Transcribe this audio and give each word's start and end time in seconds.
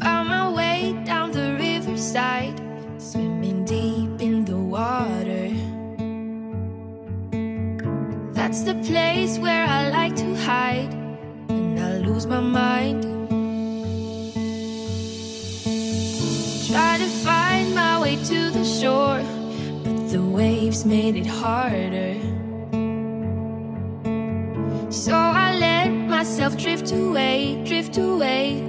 Found 0.00 0.28
my 0.28 0.48
way 0.50 0.94
down 1.04 1.32
the 1.32 1.56
riverside, 1.58 2.54
swimming 2.98 3.64
deep 3.64 4.20
in 4.20 4.44
the 4.44 4.56
water. 4.56 5.50
That's 8.32 8.62
the 8.62 8.74
place 8.86 9.38
where 9.38 9.64
I 9.66 9.90
like 9.90 10.14
to 10.16 10.34
hide, 10.36 10.92
and 11.48 11.80
I 11.80 11.98
lose 11.98 12.26
my 12.26 12.40
mind. 12.40 13.02
Try 16.68 16.98
to 16.98 17.08
find 17.24 17.74
my 17.74 18.00
way 18.00 18.16
to 18.16 18.50
the 18.50 18.64
shore, 18.64 19.22
but 19.82 20.10
the 20.12 20.22
waves 20.22 20.84
made 20.84 21.16
it 21.16 21.26
harder. 21.26 22.14
So 24.92 25.12
I 25.14 25.56
let 25.58 25.90
myself 25.90 26.56
drift 26.56 26.92
away, 26.92 27.62
drift 27.66 27.98
away. 27.98 28.62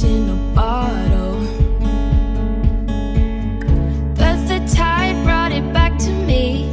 In 0.00 0.26
a 0.30 0.54
bottle. 0.54 1.38
But 4.16 4.38
the 4.48 4.58
tide 4.74 5.22
brought 5.22 5.52
it 5.52 5.70
back 5.74 5.98
to 5.98 6.10
me. 6.10 6.64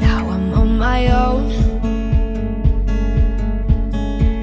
Now 0.00 0.30
I'm 0.30 0.54
on 0.54 0.78
my 0.78 1.08
own. 1.08 1.50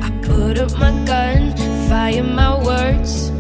I 0.04 0.10
put 0.22 0.60
up 0.60 0.78
my 0.78 0.92
gun, 1.06 1.56
fire 1.88 2.22
my 2.22 2.62
words. 2.62 3.32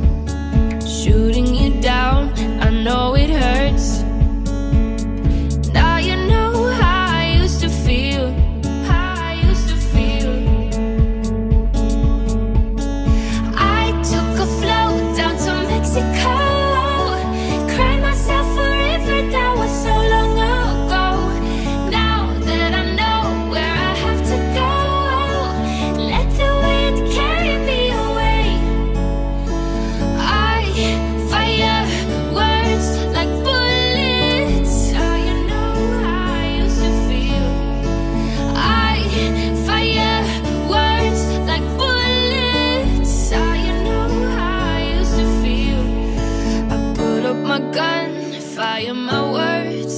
Gun, 47.72 48.34
fire 48.56 48.94
my 48.94 49.22
words. 49.32 49.96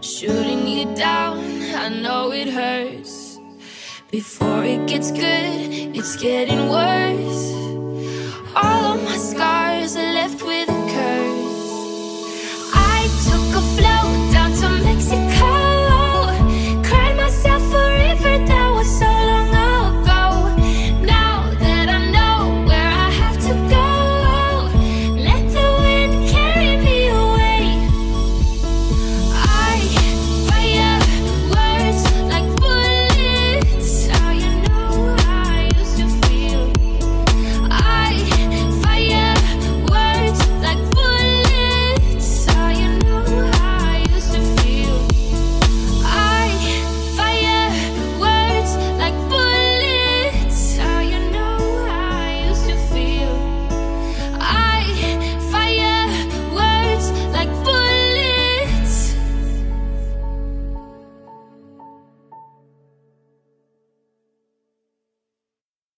Shooting 0.00 0.66
you 0.68 0.94
down, 0.94 1.38
I 1.74 1.88
know 1.88 2.32
it 2.32 2.48
hurts. 2.48 3.38
Before 4.10 4.64
it 4.64 4.86
gets 4.86 5.10
good, 5.10 5.96
it's 5.96 6.16
getting 6.16 6.68
worse. 6.68 7.52
All 8.54 8.95